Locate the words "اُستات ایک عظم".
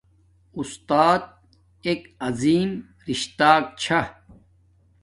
0.57-2.69